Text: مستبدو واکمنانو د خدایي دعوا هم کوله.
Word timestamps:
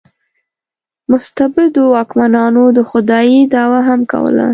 مستبدو 1.11 1.83
واکمنانو 1.95 2.63
د 2.77 2.79
خدایي 2.89 3.39
دعوا 3.53 3.79
هم 3.89 4.01
کوله. 4.11 4.47